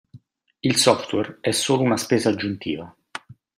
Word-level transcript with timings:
Il 0.63 0.77
software 0.77 1.37
è 1.41 1.51
solo 1.51 1.83
una 1.83 1.95
spesa 1.95 2.29
aggiuntiva. 2.29 2.91